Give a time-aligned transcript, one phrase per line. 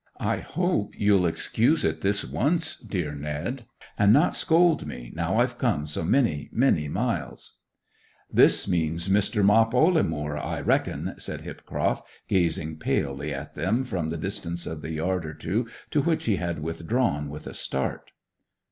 [0.19, 3.67] I hope you'll excuse it this once, dear Ned,
[3.99, 7.59] and not scold me, now I've come so many, many miles!'
[8.33, 9.45] 'This means Mr.
[9.45, 14.93] Mop Ollamoor, I reckon!' said Hipcroft, gazing palely at them from the distance of the
[14.93, 18.09] yard or two to which he had withdrawn with a start.